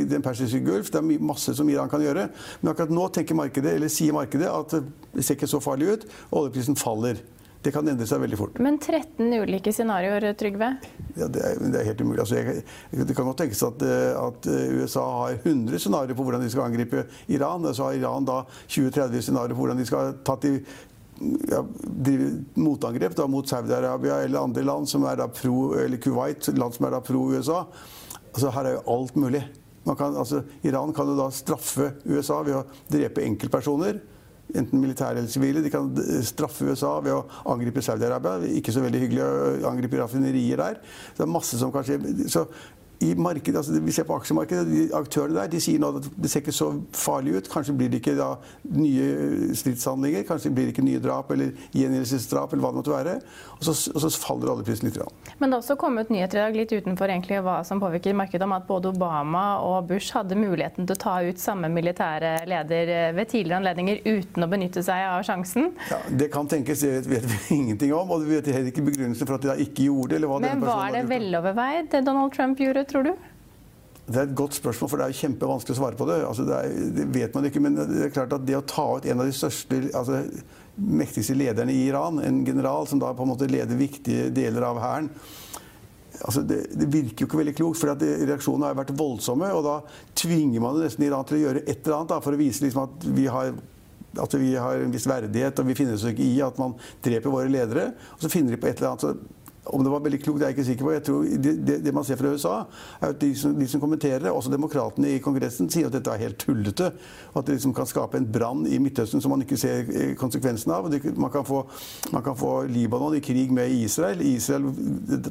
i 0.00 0.04
Den 0.10 0.22
persiske 0.22 0.60
gulf. 0.64 0.90
Det 0.90 1.02
er 1.02 1.22
masse 1.22 1.54
som 1.54 1.68
Iran 1.68 1.92
kan 1.92 2.02
gjøre. 2.02 2.28
Men 2.60 2.72
akkurat 2.72 2.94
nå 2.94 3.08
tenker 3.14 3.38
markedet, 3.38 3.76
eller 3.76 3.92
sier 3.92 4.16
markedet 4.16 4.50
at 4.50 4.78
det 5.14 5.24
ser 5.24 5.38
ikke 5.38 5.50
så 5.50 5.62
farlig 5.62 5.94
ut. 5.94 6.10
Oljeprisen 6.34 6.76
faller. 6.78 7.22
Det 7.64 7.72
kan 7.72 7.86
endre 7.88 8.04
seg 8.08 8.20
veldig 8.20 8.36
fort. 8.36 8.58
Men 8.60 8.76
13 8.76 9.30
ulike 9.40 9.72
scenarioer, 9.72 10.26
Trygve? 10.36 10.74
Ja, 11.16 11.28
det 11.32 11.44
er, 11.48 11.60
det 11.62 11.80
er 11.80 11.86
helt 11.88 12.02
umulig. 12.04 12.20
Altså, 12.20 12.36
jeg, 12.36 12.64
det 13.08 13.16
kan 13.16 13.28
godt 13.30 13.40
tenkes 13.40 13.62
at, 13.64 13.84
at, 14.20 14.48
USA 14.76 15.04
har 15.22 15.38
100 15.38 15.80
scenarioer 15.80 16.18
på 16.18 16.26
hvordan 16.26 16.44
de 16.44 16.50
skal 16.52 16.66
angripe 16.66 17.06
Iran. 17.32 17.64
Så 17.72 17.88
har 17.88 17.96
Iran 17.96 18.28
da 18.28 18.42
20-30 18.68 19.24
scenarioer 19.24 19.56
på 19.56 19.64
hvordan 19.64 19.80
de 19.80 19.88
skal 19.88 20.12
ta 20.26 20.36
til 20.42 20.60
ja, 21.48 21.64
motangrep 22.54 23.16
da, 23.16 23.26
mot 23.30 23.48
Saudi-Arabia 23.48 24.20
eller 24.26 24.44
andre 24.44 24.64
land 24.66 24.88
som 24.90 25.04
er 25.08 25.22
da 25.22 25.28
pro, 25.32 25.72
eller 25.78 26.00
Kuwait, 26.04 26.48
land 26.58 26.76
som 26.76 26.88
er 26.88 26.96
da 26.98 27.00
pro-USA. 27.04 27.64
Altså, 28.34 28.50
her 28.50 28.68
er 28.68 28.76
jo 28.76 28.88
alt 28.98 29.16
mulig. 29.16 29.44
Kan, 29.84 30.16
altså, 30.16 30.42
Iran 30.64 30.92
kan 30.96 31.08
jo 31.08 31.16
da 31.16 31.30
straffe 31.32 31.94
USA 32.08 32.42
ved 32.44 32.58
å 32.60 32.66
drepe 32.92 33.24
enkeltpersoner. 33.24 34.00
Enten 34.54 34.80
militære 34.82 35.18
eller 35.18 35.30
sivile. 35.30 35.62
De 35.64 35.72
kan 35.72 35.90
straffe 36.26 36.68
USA 36.68 36.94
ved 37.04 37.16
å 37.16 37.24
angripe 37.54 37.82
Saudi-Arabia. 37.84 38.38
Ikke 38.60 38.74
så 38.74 38.84
veldig 38.84 39.02
hyggelig 39.06 39.24
å 39.26 39.68
angripe 39.72 39.98
raffinerier 40.00 40.62
der. 40.62 40.80
Så 41.10 41.22
det 41.22 41.26
er 41.26 41.34
masse 41.34 41.60
som 41.60 41.74
kan 41.74 41.86
skje. 41.86 41.98
Så 42.30 42.46
i 43.00 43.14
markedet, 43.14 43.56
altså 43.56 43.80
Vi 43.80 43.92
ser 43.92 44.06
på 44.08 44.16
aksjemarkedet, 44.16 44.66
de 44.70 44.82
aktørene 44.94 45.34
der 45.34 45.50
de 45.52 45.60
sier 45.60 45.80
nå 45.82 45.90
at 45.98 46.06
det 46.16 46.30
ser 46.30 46.42
ikke 46.44 46.54
så 46.54 46.70
farlig 46.94 47.36
ut. 47.38 47.50
Kanskje 47.50 47.74
blir 47.76 47.90
det 47.92 48.00
ikke 48.00 48.16
da 48.18 48.34
nye 48.70 49.54
stridshandlinger, 49.56 50.24
kanskje 50.28 50.52
blir 50.54 50.68
det 50.68 50.74
ikke 50.74 50.86
nye 50.86 51.02
drap 51.02 51.32
eller 51.34 51.52
gjengjeldelsesdrap 51.74 52.52
eller 52.54 52.64
hva 52.64 52.72
det 52.72 52.80
måtte 52.80 52.94
være. 52.94 53.16
Og 53.58 53.66
så, 53.66 53.74
og 53.92 54.00
så 54.04 54.10
faller 54.20 54.52
oljeprisen 54.52 54.88
litt. 54.88 55.00
Men 55.38 55.50
det 55.50 55.56
har 55.58 55.62
også 55.62 55.76
kommet 55.80 56.12
nyheter 56.12 56.38
i 56.38 56.44
dag 56.44 56.58
litt 56.58 56.72
utenfor 56.74 57.10
egentlig 57.10 57.40
hva 57.44 57.58
som 57.66 57.82
påvirker 57.82 58.16
markedet, 58.16 58.46
om 58.46 58.54
at 58.56 58.66
både 58.68 58.92
Obama 58.94 59.44
og 59.64 59.88
Bush 59.90 60.14
hadde 60.16 60.38
muligheten 60.38 60.86
til 60.86 60.96
å 60.96 61.02
ta 61.04 61.16
ut 61.24 61.40
samme 61.40 61.70
militære 61.72 62.34
leder 62.50 62.94
ved 63.16 63.30
tidligere 63.32 63.60
anledninger 63.62 64.02
uten 64.04 64.46
å 64.46 64.50
benytte 64.50 64.84
seg 64.86 65.08
av 65.10 65.24
sjansen. 65.26 65.72
Ja, 65.90 66.00
Det 66.08 66.30
kan 66.32 66.48
tenkes, 66.50 66.84
det 66.84 67.10
vet 67.10 67.26
vi 67.26 67.40
ingenting 67.58 67.94
om. 67.96 68.14
Og 68.14 68.24
vi 68.24 68.38
vet 68.38 68.52
heller 68.54 68.70
ikke 68.72 68.86
begrunnelsen 68.86 69.26
for 69.26 69.38
at 69.38 69.44
de 69.44 69.52
da 69.52 69.58
ikke 69.60 69.88
gjorde 69.88 70.20
det. 70.20 70.30
Men 70.44 70.64
var 70.64 70.94
det 70.94 71.04
veloverveid 71.10 71.90
det 71.92 72.04
Donald 72.06 72.32
Trump 72.36 72.60
gjorde? 72.60 72.83
Tror 72.90 73.06
du? 73.08 73.14
Det 74.04 74.18
er 74.20 74.26
et 74.26 74.36
godt 74.36 74.58
spørsmål, 74.58 74.90
for 74.90 75.00
det 75.00 75.06
er 75.06 75.16
kjempevanskelig 75.22 75.76
å 75.76 75.78
svare 75.78 75.96
på 75.96 76.08
det. 76.10 76.18
Altså, 76.28 76.44
det, 76.44 76.58
er, 76.58 76.90
det, 76.98 77.06
vet 77.14 77.36
man 77.36 77.48
ikke, 77.48 77.62
Men 77.64 77.78
det 77.78 78.02
er 78.04 78.12
klart 78.12 78.34
at 78.36 78.44
det 78.44 78.58
å 78.58 78.66
ta 78.68 78.84
ut 78.98 79.08
en 79.08 79.22
av 79.22 79.30
de 79.30 79.36
største, 79.36 79.80
altså, 79.96 80.20
mektigste 80.74 81.36
lederne 81.38 81.72
i 81.72 81.86
Iran, 81.88 82.20
en 82.20 82.42
general 82.44 82.88
som 82.90 83.00
da 83.00 83.14
på 83.16 83.24
en 83.24 83.32
måte 83.32 83.48
leder 83.48 83.78
viktige 83.78 84.28
deler 84.34 84.68
av 84.68 84.82
hæren 84.82 85.10
altså 86.22 86.42
det, 86.46 86.60
det, 86.78 86.88
virker 86.92 87.24
jo 87.24 87.28
ikke 87.28 87.40
veldig 87.40 87.54
klokt, 87.58 87.80
for 87.80 87.90
reaksjonene 87.98 88.70
har 88.70 88.78
vært 88.78 88.94
voldsomme. 88.96 89.50
Og 89.56 89.64
da 89.66 89.76
tvinger 90.18 90.62
man 90.62 90.78
nesten 90.82 91.06
Iran 91.06 91.26
til 91.28 91.40
å 91.40 91.44
gjøre 91.46 91.64
et 91.64 91.78
eller 91.80 91.98
annet 91.98 92.12
da, 92.14 92.20
for 92.24 92.36
å 92.36 92.40
vise 92.40 92.64
liksom 92.64 92.84
at 92.86 93.08
vi 93.16 93.28
har 93.30 93.54
at 94.22 94.34
vi 94.38 94.52
har 94.54 94.78
en 94.78 94.92
viss 94.94 95.08
verdighet, 95.10 95.58
og 95.58 95.66
vi 95.66 95.74
finner 95.74 95.96
oss 95.96 96.04
ikke 96.06 96.22
i 96.22 96.36
at 96.44 96.58
man 96.60 96.76
dreper 97.02 97.32
våre 97.32 97.50
ledere. 97.50 97.88
Og 98.14 98.20
så 98.22 98.28
finner 98.30 98.54
de 98.54 98.60
på 98.62 98.68
et 98.70 98.78
eller 98.78 98.92
annet. 98.92 99.24
Om 99.64 99.84
det 99.84 99.90
var 99.92 100.02
veldig 100.04 100.20
klokt, 100.20 100.40
det 100.40 100.46
er 100.46 100.50
jeg 100.52 100.58
ikke 100.58 100.66
sikker 100.68 100.84
på. 100.84 100.92
Jeg 100.92 101.02
tror 101.06 101.22
det, 101.44 101.52
det, 101.66 101.76
det 101.84 101.94
man 101.94 102.04
ser 102.04 102.18
fra 102.20 102.32
USA, 102.34 102.54
er 103.00 103.14
at 103.14 103.20
de 103.20 103.30
som, 103.38 103.54
de 103.56 103.68
som 103.68 103.80
kommenterer 103.80 104.26
det, 104.26 104.32
også 104.32 104.52
demokratene 104.52 105.14
i 105.14 105.22
Kongressen, 105.24 105.70
sier 105.72 105.88
at 105.88 105.96
dette 105.96 106.12
er 106.12 106.20
helt 106.26 106.38
tullete. 106.42 106.90
At 107.32 107.46
det 107.46 107.56
liksom 107.56 107.72
kan 107.76 107.88
skape 107.88 108.20
en 108.20 108.28
brann 108.32 108.66
i 108.68 108.78
Midtøsten 108.82 109.24
som 109.24 109.32
man 109.32 109.44
ikke 109.46 109.58
ser 109.60 109.88
eh, 109.88 110.12
konsekvensen 110.20 110.74
av. 110.74 110.90
Man 111.16 111.32
kan, 111.32 111.46
få, 111.48 111.64
man 112.12 112.26
kan, 112.26 112.36
få, 112.36 112.52
Libanon 112.68 113.16
i 113.16 113.24
krig 113.24 113.52
med 113.52 113.72
Israel. 113.72 114.20
Israel 114.20 114.68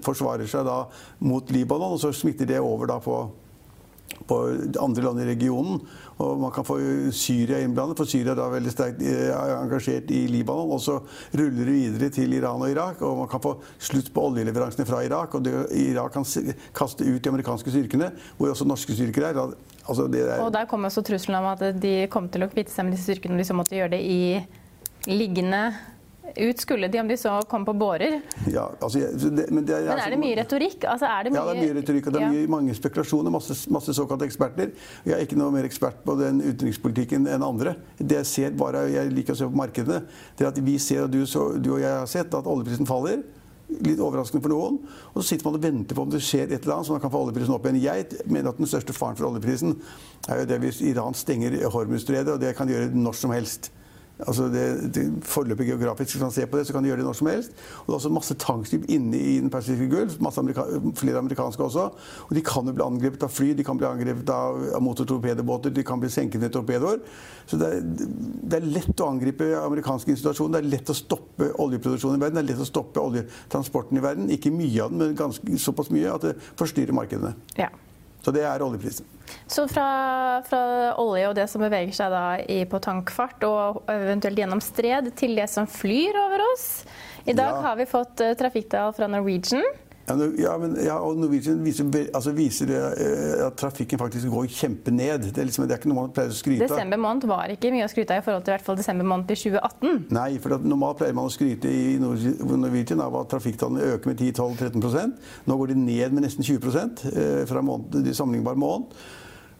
forsvarer 0.01 0.49
seg 0.49 0.65
da 0.65 0.83
mot 1.21 1.53
Libanon, 1.53 1.93
og 1.93 2.01
så 2.01 2.13
smitter 2.15 2.49
det 2.49 2.61
over 2.63 2.89
da 2.89 2.97
på 3.03 3.21
på 4.27 4.39
andre 4.81 5.05
land 5.05 5.21
i 5.23 5.27
regionen. 5.27 5.81
Og 6.23 6.39
man 6.39 6.53
kan 6.53 6.65
få 6.67 6.77
Syria 7.15 7.59
innblandet, 7.63 7.97
for 7.99 8.09
Syria 8.09 8.33
er 8.33 8.39
da 8.39 8.47
veldig 8.53 8.73
sterkt 8.73 9.03
eh, 9.07 9.31
engasjert 9.57 10.11
i 10.13 10.23
Libanon. 10.31 10.73
Og 10.75 10.81
så 10.83 10.99
ruller 11.33 11.63
det 11.63 11.77
videre 11.77 12.11
til 12.13 12.35
Iran 12.37 12.63
og 12.63 12.71
Irak, 12.71 13.01
og 13.05 13.23
man 13.23 13.31
kan 13.31 13.43
få 13.43 13.55
slutt 13.81 14.11
på 14.13 14.27
oljeleveransene 14.29 14.87
fra 14.89 15.03
Irak. 15.05 15.37
Og 15.37 15.45
det, 15.45 15.55
Irak 15.83 16.15
kan 16.17 16.27
kaste 16.75 17.07
ut 17.07 17.21
de 17.23 17.33
amerikanske 17.33 17.73
styrkene, 17.73 18.11
hvor 18.37 18.53
også 18.53 18.67
norske 18.69 18.95
styrker 18.95 19.29
er. 19.31 19.41
Altså 19.83 20.07
der. 20.07 20.37
og 20.39 20.53
der 20.55 20.67
kom 20.69 20.85
også 20.87 21.01
trusselen 21.03 21.41
om 21.41 21.49
at 21.51 21.81
de 21.81 22.05
kom 22.11 22.29
til 22.31 22.45
å 22.45 22.47
kvitte 22.47 22.71
seg 22.71 22.87
med 22.87 22.95
disse 22.95 23.09
styrkene 23.09 23.35
om 23.35 23.41
de 23.41 23.47
så 23.49 23.55
måtte 23.57 23.75
gjøre 23.75 23.97
det 23.97 24.03
i 24.07 24.21
liggende 25.11 25.65
ut 26.35 26.59
skulle 26.59 26.87
de 26.87 26.99
om 27.01 27.09
de 27.09 27.17
så 27.19 27.35
kom 27.49 27.65
på 27.65 27.73
bårer. 27.77 28.21
Ja, 28.51 28.65
altså, 28.79 28.99
det, 28.99 29.47
men, 29.51 29.65
det 29.65 29.75
er, 29.77 29.87
men, 29.87 29.99
er, 29.99 30.15
det 30.15 30.19
mye 30.21 30.37
retorikk? 30.39 30.87
Altså, 30.89 31.09
er 31.09 31.27
det 31.27 31.33
mye... 31.33 31.39
Ja, 31.39 31.45
det 31.49 31.53
er 31.53 31.67
mye 31.67 31.77
retorikk, 31.81 32.09
og 32.09 32.15
det 32.15 32.23
er 32.23 32.33
mye, 32.33 32.47
mange 32.55 32.77
spekulasjoner. 32.77 33.33
Masse, 33.33 33.57
masse, 33.73 33.95
såkalte 33.97 34.27
eksperter. 34.29 34.73
Jeg 35.05 35.17
er 35.17 35.27
ikke 35.27 35.39
noe 35.39 35.53
mer 35.55 35.67
ekspert 35.67 36.01
på 36.05 36.17
den 36.19 36.41
utenrikspolitikken 36.43 37.29
enn 37.29 37.45
andre. 37.45 37.77
Det 37.99 38.21
Jeg 38.23 38.29
ser 38.29 38.57
bare, 38.57 38.87
jeg 38.93 39.13
liker 39.13 39.35
å 39.35 39.41
se 39.43 39.49
på 39.49 39.61
markedene, 39.63 40.03
det 40.37 40.45
er 40.45 40.51
at 40.51 40.59
vi 40.63 40.79
ser, 40.81 41.05
og 41.05 41.13
du, 41.13 41.23
så, 41.29 41.51
du 41.57 41.75
og 41.75 41.81
jeg 41.83 41.91
har 41.91 42.09
sett, 42.09 42.33
at 42.33 42.49
oljeprisen 42.49 42.89
faller 42.89 43.23
litt 43.81 44.01
overraskende 44.03 44.43
for 44.43 44.53
noen. 44.53 44.79
Og 45.13 45.21
så 45.21 45.31
sitter 45.31 45.47
man 45.47 45.57
og 45.57 45.63
venter 45.63 45.97
på 45.97 46.05
om 46.05 46.11
det 46.13 46.21
skjer 46.23 46.49
et 46.49 46.59
eller 46.61 46.77
annet 46.77 46.89
så 46.89 46.95
man 46.95 47.03
kan 47.03 47.13
få 47.13 47.23
oljeprisen 47.25 47.55
opp 47.55 47.67
igjen. 47.69 47.81
Jeg 47.83 48.25
mener 48.27 48.51
at 48.51 48.59
den 48.61 48.69
største 48.69 48.95
faren 48.95 49.17
for 49.19 49.29
oljeprisen 49.31 49.77
er 50.29 50.43
jo 50.43 50.49
det 50.49 50.59
hvis 50.63 50.83
Iran 50.85 51.17
stenger 51.17 51.55
Hormuzstredet, 51.73 52.35
og 52.35 52.43
det 52.43 52.53
kan 52.57 52.69
de 52.69 52.77
gjøre 52.77 52.91
når 52.93 53.17
som 53.19 53.33
helst. 53.33 53.71
Altså 54.19 54.45
det, 54.53 54.93
det 54.93 55.03
Foreløpig 55.25 55.67
geografisk, 55.67 56.13
hvis 56.13 56.21
man 56.21 56.31
ser 56.31 56.45
på 56.45 56.57
det, 56.57 56.67
så 56.67 56.73
kan 56.73 56.83
du 56.83 56.87
gjøre 56.87 57.01
det 57.01 57.05
når 57.07 57.15
som 57.17 57.27
helst. 57.27 57.51
Og 57.79 57.87
det 57.87 57.93
er 57.93 57.97
også 57.97 58.11
masse 58.13 58.35
tankskip 58.39 58.85
inne 58.93 59.17
i 59.17 59.39
Den 59.41 59.49
persiske 59.49 59.87
gulf, 59.89 60.17
amerika 60.37 60.65
flere 60.95 61.17
amerikanske 61.17 61.63
også. 61.63 61.87
Og 62.29 62.35
de 62.35 62.43
kan 62.45 62.67
jo 62.69 62.75
bli 62.77 62.85
angrepet 62.85 63.23
av 63.25 63.33
fly, 63.33 63.53
de 63.57 63.65
kan 63.65 63.77
bli 63.77 63.87
angrepet 63.89 64.29
av, 64.29 64.59
av 64.77 64.83
motortorpedobåter, 64.85 65.73
de 65.73 65.83
kan 65.83 65.99
bli 65.99 66.11
senket 66.13 66.41
ned 66.41 66.53
torpedoer. 66.53 67.01
Så 67.49 67.57
det 67.57 67.71
er, 67.73 67.81
det 67.81 68.59
er, 68.59 68.67
lett 68.75 69.01
å 69.01 69.09
angripe 69.09 69.49
amerikanske 69.59 70.13
installasjoner. 70.13 70.59
Det 70.59 70.61
er 70.61 70.75
lett 70.77 70.93
å 70.93 70.97
stoppe 70.97 71.49
oljeproduksjonen 71.65 72.21
i 72.21 72.23
verden. 72.23 72.37
Det 72.37 72.43
er 72.45 72.51
lett 72.53 72.67
å 72.67 72.69
stoppe 72.69 73.01
oljetransporten 73.01 73.97
i 73.97 74.03
verden. 74.05 74.29
Ikke 74.31 74.53
mye 74.53 74.85
av 74.85 74.93
den, 74.93 75.01
men 75.01 75.17
ganske, 75.17 75.57
såpass 75.59 75.89
mye 75.93 76.13
at 76.13 76.29
det 76.29 76.37
forstyrrer 76.59 76.95
markedene. 76.95 77.33
Ja. 77.57 77.71
Så 78.23 78.31
det 78.31 78.45
er 78.47 78.63
oljeprisen. 78.63 79.07
Så 79.47 79.65
fra, 79.67 80.41
fra, 80.47 80.61
olje 81.01 81.27
og 81.29 81.35
det 81.35 81.47
som 81.51 81.63
beveger 81.63 81.95
seg 81.95 82.13
i, 82.51 82.61
på 82.69 82.79
tankfart 82.83 83.43
og 83.47 83.83
eventuelt 83.91 84.39
gjennom 84.39 84.61
stred, 84.63 85.11
til 85.19 85.35
det 85.39 85.49
som 85.51 85.67
flyr 85.67 86.15
over 86.25 86.43
oss. 86.53 86.67
I 87.25 87.35
dag 87.35 87.51
ja. 87.55 87.61
har 87.67 87.79
vi 87.79 87.87
fått 87.87 88.23
uh, 88.23 88.33
trafikktall 88.39 88.93
fra 88.95 89.07
Norwegian. 89.11 89.63
Ja, 90.03 90.57
men, 90.59 90.73
ja, 90.83 90.97
og 90.99 91.15
Norwegian 91.15 91.61
viser, 91.63 91.87
altså 92.11 92.33
viser 92.35 92.71
uh, 92.75 93.45
at 93.47 93.55
trafikken 93.59 93.99
faktisk 94.01 94.27
går 94.33 94.49
kjempened. 94.51 94.99
Det 94.99 95.31
er, 95.31 95.47
liksom, 95.47 95.63
det 95.63 95.77
er, 95.77 95.79
ikke 95.79 95.91
noe 95.93 96.01
man 96.01 96.11
pleier 96.15 96.33
å 96.33 96.35
skryte 96.35 96.67
av. 96.67 96.73
Desember 96.73 96.99
måned 96.99 97.27
var 97.31 97.53
ikke 97.53 97.71
mye 97.71 97.87
å 97.87 97.91
skryte 97.91 98.17
av 98.17 98.19
i 98.19 98.25
forhold 98.25 98.43
til 98.43 98.51
i 98.51 98.55
hvert 98.57 98.67
fall 98.67 98.79
desember 98.81 99.07
måned 99.07 99.31
i 99.31 99.39
2018. 99.39 100.03
Nei, 100.17 100.27
for 100.43 100.67
normalt 100.67 100.99
pleier 100.99 101.15
man 101.15 101.31
å 101.31 101.33
skryte 101.33 101.71
i 101.71 101.95
Norwegian 102.03 103.03
av 103.05 103.15
at 103.21 103.31
trafikktallene 103.31 103.93
øker 103.95 104.11
med 104.11 104.25
10-12-13% 104.27 105.47
Nå 105.47 105.57
går 105.59 105.71
de 105.71 105.79
ned 105.79 106.15
med 106.15 106.27
nesten 106.27 106.43
20 106.43 106.73
uh, 106.73 107.43
fra 107.47 107.63
måned, 107.63 108.01
de 108.03 108.15
sammenlignbare 108.17 108.59
måned. 108.59 108.97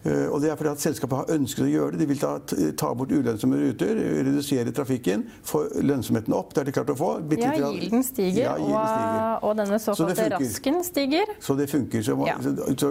Eh, 0.04 0.26
og 0.28 0.42
det 0.42 0.50
er 0.52 0.58
fordi 0.60 0.70
at 0.74 0.82
Selskapet 0.82 1.16
har 1.16 1.30
ønsket 1.38 1.64
å 1.64 1.68
gjøre 1.70 1.94
det. 1.94 2.02
De 2.02 2.08
vil 2.10 2.20
ta, 2.20 2.34
ta 2.76 2.90
bort 2.96 3.12
ulønnsomme 3.12 3.56
ruter, 3.56 3.96
redusere 4.26 4.74
trafikken, 4.76 5.24
få 5.48 5.64
lønnsomheten 5.80 6.34
opp. 6.36 6.52
Det 6.52 6.60
har 6.60 6.68
de 6.68 6.74
klart 6.76 6.92
å 6.92 6.96
få. 6.98 7.10
Bitte 7.30 7.48
ja, 7.48 7.70
gilden 7.72 8.04
stiger, 8.04 8.42
ja, 8.44 8.56
gilden 8.60 8.84
stiger. 8.84 9.22
Og, 9.24 9.48
og, 9.48 9.56
denne 9.62 9.78
såkalte 9.80 10.26
rasken 10.34 10.80
stiger. 10.84 11.32
Så 11.44 11.56
det 11.56 11.70
funker. 11.72 12.04
Så, 12.04 12.18
ja. 12.28 12.36
så 12.42 12.90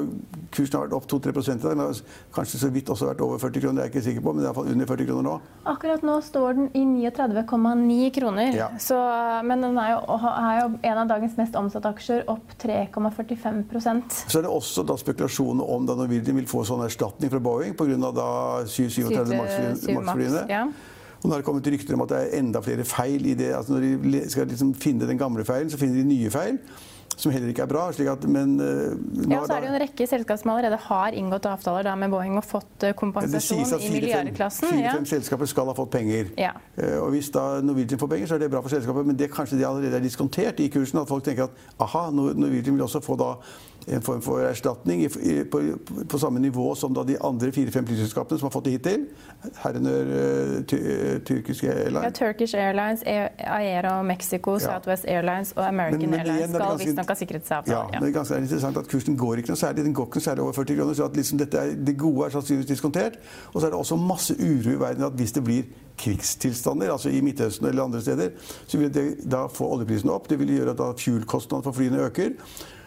kursen 0.54 0.80
har 0.80 0.88
vært 0.88 0.98
opp 0.98 1.10
2-3 1.12 1.58
Den 1.68 1.84
har 1.84 2.02
kanskje 2.34 2.64
så 2.64 2.72
vidt 2.74 2.90
også 2.90 3.12
vært 3.12 3.22
over 3.26 3.42
40 3.42 3.62
kroner, 3.62 3.78
det 3.78 3.86
er 3.86 3.92
jeg 3.92 3.96
ikke 3.96 4.06
sikker 4.08 4.26
på, 4.26 4.34
men 4.34 4.42
det 4.42 4.48
er 4.48 4.52
iallfall 4.52 4.74
under 4.74 4.90
40 4.90 5.10
kroner 5.12 5.28
nå. 5.28 5.36
Akkurat 5.70 6.08
nå 6.08 6.18
står 6.26 6.58
den 6.58 6.72
i 6.74 6.84
39,9 7.12 8.10
kroner. 8.18 8.58
Ja. 8.58 8.72
Så, 8.82 8.98
men 9.46 9.62
den 9.62 9.78
er 9.78 9.94
jo, 9.94 10.18
er 10.34 10.60
jo, 10.64 10.68
en 10.82 11.04
av 11.04 11.14
dagens 11.14 11.38
mest 11.38 11.58
omsatte 11.60 11.94
aksjer, 11.94 12.26
opp 12.32 12.58
3,45% 12.64 14.18
Så 14.26 14.40
er 14.40 14.48
det 14.48 14.52
også 14.52 14.86
da 14.88 14.98
spekulasjoner 14.98 15.70
om 15.76 15.86
da 15.86 15.96
Norwegian 16.00 16.40
vil 16.40 16.50
få 16.50 16.64
sånn 16.68 16.82
erstatning 16.86 17.03
erstatning 17.04 17.32
fra 17.32 17.40
Boeing 17.44 17.76
pga. 17.78 18.66
737 18.68 19.94
Max-flyene. 20.00 20.46
Ja. 20.50 20.66
Og 21.24 21.30
nå 21.30 21.36
har 21.36 21.40
det 21.40 21.48
kommet 21.48 21.68
rykter 21.72 21.96
om 21.96 22.04
at 22.04 22.12
det 22.12 22.24
er 22.24 22.40
enda 22.42 22.60
flere 22.64 22.84
feil 22.88 23.30
i 23.32 23.36
det. 23.40 23.54
Altså 23.56 23.78
når 23.78 23.86
de 24.04 24.24
skal 24.32 24.50
liksom 24.52 24.74
finne 24.76 25.08
den 25.08 25.20
gamle 25.20 25.46
feilen, 25.48 25.72
så 25.72 25.80
finner 25.80 26.02
de 26.02 26.10
nye 26.10 26.32
feil 26.34 26.60
som 27.18 27.32
heller 27.32 27.52
ikke 27.52 27.62
er 27.64 27.70
bra. 27.70 27.84
At, 27.90 28.24
men, 28.30 28.56
uh, 28.60 29.28
ja, 29.30 29.44
så 29.46 29.56
er 29.56 29.64
det 29.64 29.70
jo 29.70 29.74
en 29.74 29.82
rekke 29.84 30.08
selskap 30.10 30.40
som 30.42 30.52
allerede 30.54 30.80
har 30.88 31.18
inngått 31.18 31.46
avtaler 31.50 31.96
med 32.00 32.14
Boeing 32.14 32.38
og 32.40 32.46
fått 32.48 32.88
uh, 32.88 32.94
kompensasjon 32.98 33.64
i 33.78 33.92
milliardklassen. 33.94 34.70
Fire-fem 34.72 35.06
ja. 35.06 35.12
selskaper 35.14 35.50
skal 35.50 35.70
ha 35.70 35.76
fått 35.78 35.92
penger. 35.94 36.32
Ja. 36.40 36.56
Uh, 36.78 37.04
og 37.04 37.12
Hvis 37.16 37.30
da 37.34 37.62
Norwegian 37.66 38.02
får 38.02 38.12
penger, 38.16 38.32
så 38.32 38.40
er 38.40 38.46
det 38.46 38.50
bra 38.54 38.64
for 38.66 38.74
selskapet, 38.74 39.08
men 39.10 39.20
det 39.20 39.30
kanskje 39.34 39.60
de 39.62 39.68
allerede 39.70 40.00
er 40.00 40.06
diskontert 40.06 40.64
i 40.64 40.70
kursen. 40.74 41.04
At 41.04 41.12
folk 41.12 41.26
tenker 41.28 41.48
at 41.48 41.86
aha, 41.86 42.08
Norwegian 42.14 42.78
vil 42.78 42.88
også 42.88 43.04
få 43.04 43.20
da 43.20 43.36
en 43.88 44.02
form 44.02 44.22
for 44.22 44.40
erstatning 44.48 45.04
i, 45.04 45.10
i, 45.22 45.44
på, 45.44 45.62
på, 46.10 46.20
samme 46.20 46.40
nivå 46.40 46.76
som 46.76 46.94
da 46.96 47.04
de 47.04 47.18
andre 47.24 47.52
fire-fem 47.52 47.88
flyselskapene 47.88 48.40
som 48.40 48.48
har 48.48 48.54
fått 48.54 48.66
det 48.70 48.76
hittil. 48.78 49.06
Herunder 49.60 50.12
uh, 50.12 50.64
ty, 50.70 50.80
Turkish 51.28 51.66
Airlines. 51.68 52.04
Ja, 52.04 52.12
Turkish 52.16 52.56
Airlines, 52.56 53.04
Aero 53.04 54.02
Mexico, 54.08 54.58
Southwest 54.60 55.06
Airlines 55.08 55.54
og 55.58 55.68
American 55.68 56.00
men, 56.00 56.10
men 56.10 56.20
Airlines 56.20 56.56
skal 56.56 56.80
visstnok 56.80 57.14
ha 57.14 57.18
sikkerhetsavtale. 57.20 57.78
Ja, 57.78 58.00
men 58.00 58.08
det 58.08 58.14
er 58.14 58.18
ganske 58.20 58.40
interessant 58.40 58.80
at 58.80 58.90
kursen 58.92 59.18
går 59.20 59.44
ikke 59.44 59.54
noe 59.54 59.60
særlig. 59.60 59.88
Den 59.88 59.96
går 59.98 60.10
ikke 60.10 60.22
noe 60.22 60.28
særlig 60.30 60.48
over 60.48 60.60
40 60.60 60.80
kroner. 60.80 61.00
så 61.00 61.08
at 61.10 61.18
liksom 61.20 61.44
dette 61.44 61.60
er, 61.60 61.76
Det 61.76 61.98
gode 62.00 62.28
er 62.28 62.36
sannsynligvis 62.38 62.72
diskontert. 62.72 63.20
Og 63.54 63.62
så 63.62 63.68
er 63.68 63.72
det 63.72 63.80
også 63.80 64.00
masse 64.00 64.36
uro 64.40 64.76
i 64.76 64.80
verden 64.80 65.04
at 65.04 65.18
hvis 65.20 65.36
det 65.36 65.44
blir 65.44 65.64
krigstilstander, 65.98 66.92
altså 66.92 67.10
i 67.10 67.22
Midtøsten 67.22 67.68
eller 67.68 67.84
andre 67.84 68.02
steder, 68.02 68.30
så 68.68 68.78
vil 68.78 68.94
det 68.94 69.32
da 69.32 69.46
få 69.48 69.68
oljeprisen 69.76 70.10
opp. 70.10 70.30
Det 70.30 70.40
vil 70.40 70.56
gjøre 70.56 70.74
at 70.74 70.80
da 70.80 70.94
fuel-kostnadene 70.98 71.68
for 71.68 71.78
flyene 71.78 72.08
øker. 72.08 72.34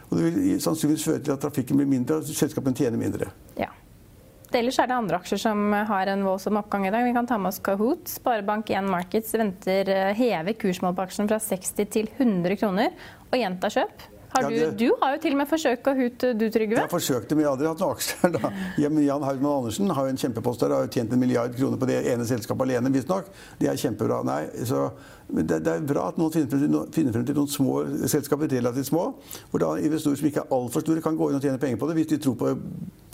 Og 0.06 0.18
det 0.18 0.28
vil 0.28 0.60
sannsynligvis 0.62 1.08
føre 1.08 1.24
til 1.24 1.34
at 1.34 1.42
trafikken 1.42 1.80
blir 1.80 1.90
mindre 1.90 2.20
og 2.20 2.30
selskapene 2.30 2.78
tjener 2.78 3.00
mindre. 3.00 3.30
Ja. 3.58 3.72
Ellers 4.56 4.78
er 4.80 4.88
det 4.88 4.96
andre 4.96 5.18
aksjer 5.18 5.40
som 5.42 5.72
har 5.74 6.08
en 6.08 6.22
voldsom 6.24 6.56
oppgang 6.60 6.86
i 6.86 6.92
dag. 6.94 7.04
Vi 7.04 7.12
kan 7.12 7.26
ta 7.28 7.36
med 7.36 7.50
oss 7.50 7.58
Kahoot. 7.60 8.06
Sparebank1 8.08 8.88
Markets 8.88 9.34
venter 9.36 9.90
eh, 9.92 10.12
heve 10.16 10.54
kursmål 10.56 10.94
på 10.96 11.04
aksjen 11.04 11.28
fra 11.28 11.40
60 11.42 11.90
til 11.92 12.08
100 12.14 12.56
kroner 12.62 12.94
og 13.26 13.36
gjenta 13.36 13.72
kjøp. 13.74 14.06
Har 14.36 14.50
du, 14.50 14.70
du, 14.84 14.86
har 15.00 15.16
jo 15.16 15.22
til 15.24 15.36
og 15.36 15.40
med 15.40 15.50
forsøkt 15.50 15.90
hute, 15.96 16.32
du 16.36 16.46
Trygve? 16.52 16.78
Jeg 16.78 16.84
har 16.84 16.92
forsøkt 16.92 17.28
det, 17.30 17.38
men 17.38 17.46
jeg 17.46 17.50
har 17.50 17.56
aldri 17.56 17.70
hatt 17.70 17.82
noen 17.82 17.96
aksjer. 17.96 18.36
da. 18.36 18.52
Jan 18.82 19.26
Haugmann 19.26 19.58
Andersen 19.62 19.92
har 19.96 20.08
jo 20.08 20.14
en 20.14 20.22
kjempepost 20.22 20.64
der, 20.64 20.76
har 20.76 20.86
jo 20.86 20.92
tjent 20.96 21.14
en 21.16 21.22
milliard 21.22 21.56
kroner 21.56 21.80
på 21.80 21.90
det 21.90 22.00
ene 22.12 22.26
selskapet 22.28 22.68
alene, 22.68 22.92
visstnok. 22.94 23.30
Det 23.60 23.70
er 23.72 23.80
kjempebra. 23.80 24.22
Nei, 24.26 24.42
så 24.68 24.88
det, 25.26 25.58
det, 25.64 25.72
er 25.72 25.86
bra 25.86 26.04
at 26.12 26.18
noen 26.20 26.30
finner 26.30 26.50
frem, 26.52 26.76
finner 26.94 27.14
frem, 27.16 27.24
til, 27.26 27.34
noen 27.34 27.50
små 27.50 27.80
selskaper, 28.06 28.50
relativt 28.52 28.92
små, 28.92 29.08
hvor 29.50 29.62
da 29.62 29.72
investorer 29.82 30.20
som 30.20 30.28
ikke 30.28 30.44
er 30.44 30.54
altfor 30.54 30.84
store, 30.84 31.02
kan 31.02 31.18
gå 31.18 31.30
inn 31.30 31.38
og 31.40 31.42
tjene 31.42 31.58
penger 31.62 31.80
på 31.80 31.88
det 31.90 31.96
hvis 31.98 32.12
de 32.12 32.18
tror 32.22 32.36
på, 32.38 32.52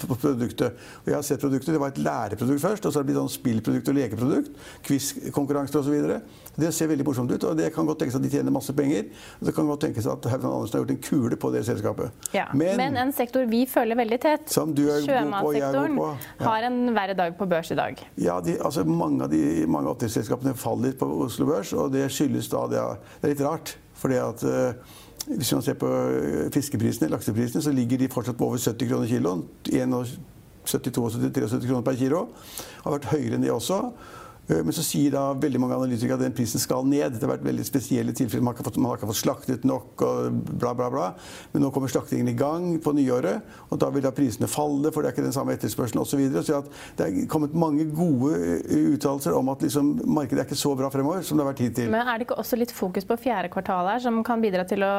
på 0.03 0.19
produktet. 0.21 0.77
Og 1.03 1.09
jeg 1.09 1.17
har 1.17 1.25
sett 1.25 1.41
produktet. 1.41 1.73
Det 1.73 1.81
var 1.81 1.95
et 1.95 2.03
læreprodukt 2.05 2.65
først, 2.67 2.85
og 2.85 2.93
så 2.93 3.01
har 3.01 3.07
det 3.07 3.13
blitt 3.13 3.21
sånn 3.23 3.33
spillprodukt 3.33 3.89
og 3.89 3.97
lekeprodukt. 3.97 4.53
Quiz-konkurranser 4.89 5.81
osv. 5.81 6.19
Det 6.59 6.73
ser 6.77 6.93
veldig 6.93 7.07
morsomt 7.09 7.33
ut, 7.33 7.49
og 7.49 7.57
det 7.57 7.71
kan 7.73 7.89
godt 7.89 8.03
tenkes 8.05 8.19
at 8.19 8.27
de 8.27 8.33
tjener 8.35 8.53
masse 8.55 8.77
penger. 8.77 9.09
Og 9.41 9.49
det 9.49 9.57
kan 9.57 9.73
godt 9.73 9.87
tenkes 9.87 10.11
at 10.13 10.29
Haugan 10.35 10.53
Andersen 10.53 10.77
har 10.77 10.85
gjort 10.85 10.95
en 10.97 11.03
kule 11.13 11.37
på 11.37 11.51
det 11.55 11.63
selskapet. 11.69 12.25
Ja, 12.35 12.49
men, 12.57 12.75
men, 12.81 12.97
en 12.97 13.13
sektor 13.17 13.45
vi 13.51 13.63
følger 13.71 13.99
veldig 14.01 14.19
tett, 14.23 14.49
sjømatsektoren, 14.53 16.01
ja. 16.01 16.11
har 16.47 16.67
en 16.69 16.81
verre 16.97 17.17
dag 17.19 17.37
på 17.39 17.49
børs 17.51 17.73
i 17.75 17.79
dag. 17.79 18.01
Ja, 18.17 18.41
de, 18.45 18.57
altså 18.65 18.87
mange 18.89 19.29
av 19.29 19.33
de 19.33 19.67
mange 19.71 19.93
oppdrettsselskapene 19.93 20.57
faller 20.59 20.97
på 20.99 21.09
Oslo 21.27 21.47
Børs, 21.51 21.75
og 21.77 21.93
det 21.95 22.09
skyldes 22.13 22.51
da 22.53 22.67
det, 22.73 22.83
det 23.21 23.31
er 23.31 23.35
litt 23.37 23.47
rart. 23.47 23.77
fordi 24.03 24.19
at 24.19 24.43
uh, 24.43 24.99
hvis 25.37 25.53
man 25.55 25.63
ser 25.63 25.77
på 25.79 25.89
fiskeprisene, 26.55 27.11
lakseprisene, 27.13 27.63
så 27.63 27.71
ligger 27.73 28.01
de 28.01 28.09
fortsatt 28.11 28.39
på 28.39 28.49
over 28.49 28.59
70 28.59 28.89
kroner 28.89 29.07
kiloen. 29.07 29.45
72-73 30.67 31.67
kroner 31.67 31.85
per 31.87 31.99
kilo. 31.99 32.25
Har 32.83 32.97
vært 32.97 33.13
høyere 33.13 33.39
enn 33.39 33.47
det 33.47 33.53
også. 33.55 33.79
Eh, 34.49 34.63
men 34.65 34.75
så 34.75 34.83
sier 34.85 35.13
da 35.15 35.25
veldig 35.39 35.61
mange 35.63 35.77
analytikere 35.79 36.19
at 36.19 36.25
den 36.25 36.35
prisen 36.37 36.63
skal 36.63 36.87
ned. 36.89 37.15
Det 37.15 37.23
har 37.25 37.35
vært 37.37 37.47
veldig 37.47 37.67
spesielle 37.67 38.15
tilfeller. 38.17 38.45
Man 38.45 38.57
har 38.57 38.67
fått, 38.67 38.81
har 38.81 38.99
ikke 38.99 39.11
fått 39.13 39.21
slaktet 39.23 39.67
nok 39.69 40.03
og 40.07 40.41
bla, 40.51 40.73
bla, 40.79 40.89
bla. 40.93 41.09
Men 41.53 41.67
nå 41.67 41.73
kommer 41.75 41.93
slaktingen 41.93 42.31
i 42.33 42.37
gang 42.39 42.75
på 42.83 42.95
nyåret, 42.97 43.47
og 43.71 43.81
da 43.83 43.91
vil 43.95 44.05
da 44.05 44.13
prisene 44.15 44.51
falle, 44.51 44.93
for 44.93 45.03
det 45.03 45.13
er 45.13 45.17
ikke 45.17 45.27
den 45.27 45.37
samme 45.37 45.55
etterspørselen 45.57 46.03
osv. 46.03 46.13
Så, 46.13 46.19
videre. 46.21 46.43
så 46.45 46.61
det 46.99 47.07
er 47.07 47.29
kommet 47.31 47.55
mange 47.57 47.87
gode 47.95 48.35
eh, 48.37 48.91
uttalelser 48.93 49.37
om 49.37 49.49
at 49.53 49.63
liksom, 49.65 49.95
markedet 50.05 50.43
er 50.43 50.49
ikke 50.51 50.61
så 50.61 50.75
bra 50.79 50.91
fremover 50.93 51.23
som 51.27 51.39
det 51.39 51.47
har 51.47 51.53
vært 51.53 51.63
hittil. 51.65 51.89
Men 51.93 52.05
er 52.05 52.21
det 52.21 52.29
ikke 52.29 52.41
også 52.43 52.59
litt 52.61 52.75
fokus 52.75 53.07
på 53.09 53.17
fjerde 53.23 53.49
kvartal 53.53 53.89
her, 53.89 54.03
som 54.05 54.21
kan 54.27 54.43
bidra 54.45 54.67
til 54.69 54.85
å 54.85 54.93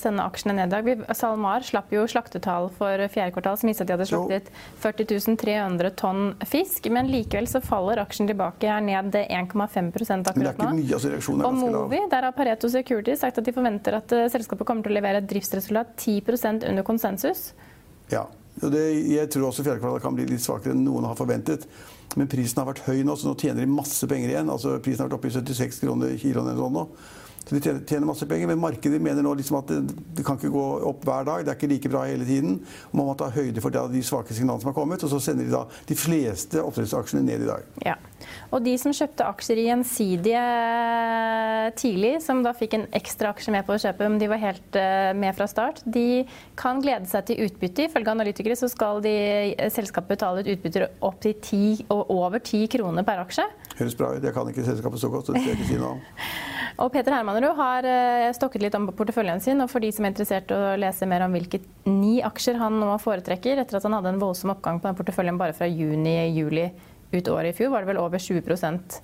sende 0.00 0.24
aksjene 0.26 0.56
ned 0.58 0.72
i 0.72 0.74
dag? 0.74 1.04
SalMar 1.16 1.64
slapp 1.66 1.92
jo 1.94 2.06
slaktetall 2.10 2.70
for 2.74 3.06
fjerde 3.12 3.36
kvartal 3.36 3.60
som 3.60 3.70
viste 3.70 3.86
at 3.86 3.90
de 3.90 3.96
hadde 3.96 4.08
slaktet 4.10 4.50
40 4.82 5.36
300 5.38 5.92
tonn 6.00 6.24
fisk, 6.48 6.88
men 6.92 7.10
likevel 7.12 7.46
så 7.50 7.62
faller 7.64 8.00
aksjen 8.02 8.28
tilbake 8.30 8.68
her 8.70 8.82
ned 8.86 9.18
1,5 9.24 10.30
akkurat 10.30 10.62
nå. 10.62 10.70
Altså 10.96 11.12
og 11.36 11.58
Movi, 11.58 12.00
der 12.12 12.28
har 12.28 12.34
Pareto 12.36 12.70
Security 12.72 13.16
sagt 13.18 13.40
at 13.42 13.46
de 13.46 13.54
forventer 13.54 13.98
at 13.98 14.14
uh, 14.14 14.26
selskapet 14.32 14.68
kommer 14.68 14.86
til 14.86 14.94
å 14.94 14.98
levere 15.00 15.22
et 15.22 15.28
driftsresultat 15.30 15.94
10% 15.98 16.66
under 16.70 16.86
konsensus. 16.86 17.50
Ja, 18.12 18.24
og 18.62 18.72
det, 18.72 18.86
jeg 19.10 19.28
tror 19.32 19.50
også 19.50 19.66
fjerde 19.66 19.82
kvartal 19.82 20.02
kan 20.04 20.16
bli 20.16 20.28
litt 20.30 20.44
svakere 20.44 20.72
enn 20.76 20.84
noen 20.86 21.08
har 21.08 21.18
forventet. 21.18 21.66
Men 22.16 22.30
prisen 22.32 22.62
har 22.62 22.70
vært 22.70 22.86
høy 22.86 23.02
nå, 23.04 23.16
så 23.18 23.28
nå 23.28 23.36
tjener 23.36 23.66
de 23.66 23.68
masse 23.68 24.08
penger 24.08 24.32
igjen. 24.32 24.50
Altså, 24.52 24.78
prisen 24.84 25.04
har 25.04 25.10
vært 25.10 25.18
oppe 25.18 25.28
i 25.28 25.36
76 25.36 25.82
kroner 25.84 26.14
kiloen 26.20 26.48
eller 26.48 26.62
sånn 26.62 26.78
nå. 26.78 26.86
Så 27.46 27.54
de 27.54 27.62
tjener, 27.62 28.06
masse 28.08 28.26
penger, 28.26 28.48
men 28.50 28.58
markedet 28.58 28.98
mener 28.98 29.22
nå 29.22 29.36
liksom 29.38 29.60
at 29.60 29.68
det, 29.70 29.94
det, 30.18 30.24
kan 30.26 30.34
ikke 30.34 30.50
gå 30.50 30.64
opp 30.88 31.04
hver 31.06 31.28
dag. 31.28 31.44
Det 31.46 31.52
er 31.52 31.58
ikke 31.60 31.68
like 31.70 31.90
bra 31.92 32.02
hele 32.08 32.26
tiden. 32.26 32.56
Og 32.90 32.96
man 32.98 33.06
må 33.06 33.14
ta 33.18 33.28
høyde 33.30 33.62
for 33.62 33.70
de 33.70 34.02
svake 34.02 34.34
signalene 34.34 34.64
som 34.64 34.72
har 34.72 34.74
kommet. 34.74 35.04
Og 35.06 35.12
så 35.12 35.20
sender 35.22 35.46
de 35.46 35.54
da 35.54 35.62
de 35.86 35.98
fleste 35.98 36.58
oppdrettsaksjene 36.58 37.22
ned 37.22 37.44
i 37.46 37.50
dag. 37.52 37.68
Ja. 37.86 37.94
Og 38.50 38.64
de 38.64 38.72
som 38.80 38.94
kjøpte 38.94 39.28
aksjer 39.28 39.60
i 39.62 39.68
Gjensidige 39.68 40.42
tidlig, 41.78 42.12
som 42.24 42.42
da 42.42 42.50
fikk 42.56 42.74
en 42.80 42.88
ekstra 42.98 43.30
aksje 43.30 43.54
med 43.54 43.66
på 43.68 43.76
å 43.76 43.80
kjøpe, 43.82 44.10
men 44.10 44.18
de 44.22 44.30
var 44.30 44.42
helt 44.42 44.80
uh, 44.80 45.12
med 45.14 45.38
fra 45.38 45.46
start, 45.50 45.84
de 45.86 46.24
kan 46.58 46.82
glede 46.82 47.06
seg 47.10 47.30
til 47.30 47.46
utbytte. 47.46 47.86
Ifølge 47.86 48.14
analytikere 48.16 48.58
så 48.58 48.70
skal 48.72 49.02
de, 49.06 49.14
eh, 49.54 49.70
selskapet 49.70 50.16
betale 50.16 50.42
ut 50.42 50.52
utbytter 50.56 50.88
opp 51.06 51.22
til 51.22 51.38
10, 51.38 51.86
og 51.94 52.10
over 52.10 52.42
10 52.42 52.66
kroner 52.74 53.06
per 53.06 53.22
aksje. 53.22 53.46
Høres 53.78 53.98
bra 53.98 54.14
ut. 54.16 54.24
Jeg 54.24 54.34
kan 54.34 54.50
ikke 54.50 54.66
selskapet 54.66 55.02
så 55.02 55.12
godt, 55.12 55.26
så 55.30 55.36
det 55.36 55.42
skal 55.44 55.54
jeg 55.54 55.60
ikke 55.60 55.72
si 55.74 55.82
noe 55.82 55.96
om. 55.98 56.04
Og 56.76 56.92
Peter 56.92 57.14
Hermanrud 57.14 57.56
har 57.56 57.86
eh, 57.88 58.30
stokket 58.36 58.66
litt 58.66 58.74
om 58.76 58.88
porteføljen 58.92 59.40
sin. 59.40 59.60
og 59.64 59.70
For 59.72 59.80
de 59.80 59.88
som 59.96 60.04
er 60.04 60.12
interessert 60.12 60.52
i 60.52 60.56
å 60.56 60.76
lese 60.80 61.08
mer 61.08 61.24
om 61.24 61.32
hvilke 61.32 61.62
ni 61.88 62.18
aksjer 62.24 62.60
han 62.60 62.76
nå 62.82 62.90
foretrekker, 63.00 63.62
etter 63.62 63.78
at 63.78 63.88
han 63.88 63.96
hadde 63.96 64.12
en 64.12 64.20
voldsom 64.20 64.52
oppgang 64.52 64.82
på 64.82 64.90
den 64.90 64.98
porteføljen 64.98 65.40
bare 65.40 65.56
fra 65.56 65.68
juni-juli 65.70 66.68
ut 67.14 67.28
året 67.32 67.54
i 67.54 67.56
fjor, 67.56 67.72
var 67.72 67.84
det 67.84 67.94
vel 67.94 68.02
over 68.02 68.20
20% 68.20 69.00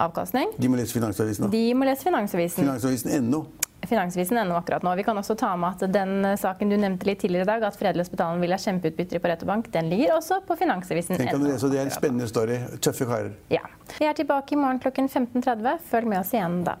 avkastning. 0.00 0.54
De 0.56 0.70
må 0.70 0.80
lese 0.80 0.96
Finansavisen, 0.96 1.44
da. 1.44 1.52
De 1.52 1.64
må 1.76 1.88
lese 1.88 2.06
Finansavisen. 2.08 2.64
Finansavisen.no. 2.64 3.44
Finansavisen.no 3.90 4.56
akkurat 4.56 4.84
nå. 4.84 4.92
Vi 4.96 5.04
kan 5.04 5.16
også 5.20 5.34
ta 5.40 5.54
med 5.60 5.76
at 5.76 5.92
den 5.92 6.24
saken 6.40 6.72
du 6.72 6.76
nevnte 6.80 7.08
litt 7.08 7.20
tidligere 7.20 7.44
i 7.44 7.50
dag, 7.52 7.68
at 7.68 7.76
Fredløsbetalen 7.80 8.40
vil 8.40 8.52
ha 8.54 8.60
kjempeutbytter 8.60 9.20
på 9.20 9.28
Reto 9.28 9.48
Bank, 9.48 9.68
den 9.72 9.92
ligger 9.92 10.16
også 10.16 10.40
på 10.48 10.56
Finansavisen. 10.60 11.20
Den 11.20 11.32
kan 11.32 11.40
du 11.40 11.48
lese, 11.48 11.68
Det 11.68 11.80
er 11.80 11.88
en 11.88 11.96
spennende 11.96 12.28
story. 12.32 12.60
Tøffe 12.80 13.08
karer. 13.08 13.32
Ja. 13.52 13.64
Vi 13.98 14.08
er 14.08 14.16
tilbake 14.16 14.56
i 14.56 14.60
morgen 14.60 14.80
klokken 14.80 15.08
15.30. 15.08 15.84
Følg 15.90 16.12
med 16.12 16.22
oss 16.24 16.32
igjen 16.36 16.62
da. 16.68 16.80